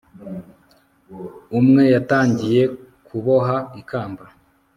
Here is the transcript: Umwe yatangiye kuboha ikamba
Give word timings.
Umwe 1.59 1.83
yatangiye 1.93 2.61
kuboha 3.07 3.57
ikamba 3.81 4.23